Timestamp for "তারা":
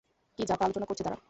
1.03-1.17